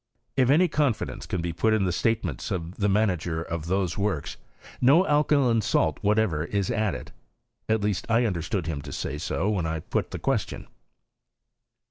If 0.35 0.49
any 0.49 0.67
confidence 0.67 1.27
can 1.27 1.43
be 1.43 1.53
put 1.53 1.75
in 1.75 1.85
the 1.85 1.91
state 1.91 2.25
ments 2.25 2.49
of 2.49 2.77
the 2.77 2.89
manager 2.89 3.43
of 3.43 3.67
those 3.67 3.99
works, 3.99 4.35
no 4.81 5.05
alkaline 5.05 5.61
salt 5.61 5.99
whatever 6.01 6.43
is 6.43 6.71
added; 6.71 7.11
at 7.69 7.81
least, 7.81 8.07
I 8.09 8.25
understood 8.25 8.65
hitn 8.65 8.81
to 8.81 8.91
say 8.93 9.19
90 9.33 9.51
when 9.51 9.67
I 9.67 9.79
put 9.81 10.09
the 10.09 10.17
question. 10.17 10.65